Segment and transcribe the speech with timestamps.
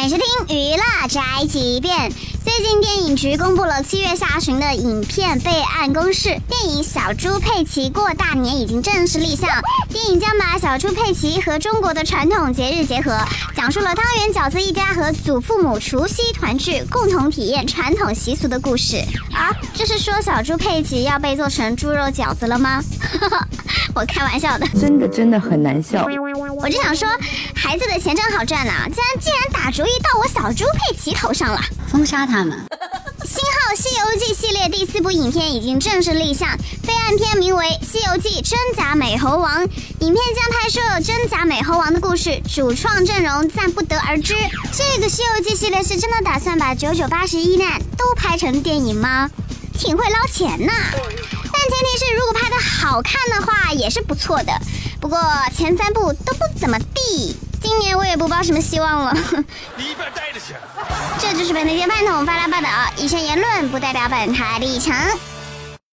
[0.00, 2.10] 欢迎收听娱乐宅急便。
[2.42, 9.46] 最近电影局公布了七月下旬的影片备案公示，电影《小猪佩奇过大年》已经正式立项。
[9.90, 13.14] 电影将把小猪佩奇和中国的传统节日结合，
[13.54, 19.04] 讲述了汤圆饺子一家和祖父母除夕团聚，共同体验传统习俗的故事。
[19.34, 22.82] 啊，这是说小猪佩奇要被做成猪肉饺子了吗？
[23.94, 26.06] 我开玩笑的，真的真的很难笑。
[26.60, 27.08] 我就想说，
[27.54, 28.84] 孩子的钱真好赚呐！
[28.86, 32.58] 竟然竟然打主意到我小猪佩奇头上了，封杀他们！
[33.24, 36.48] 新号《西游记》系列第四部影片已经正式立项，
[36.86, 39.62] 备案片名为《西游记真假美猴王》，
[40.00, 44.34] 影片将拍摄真假美猴王的故事，主创阵容暂不得而知。
[44.72, 49.30] 这个《西游记》系列是真的打算把九九八十一难都拍成电影吗？
[49.78, 50.72] 挺会捞钱呐！
[50.92, 52.39] 但前提是，如果拍的
[52.90, 54.52] 好看的话，也是不错的。
[55.00, 55.16] 不过
[55.56, 59.16] 前三部都不怎么地，今年我也不抱什么希望了。
[59.76, 60.56] 你一边待着去。
[61.20, 64.96] 这就是本台接饭桶发来报道，以上言论不代表本台立场。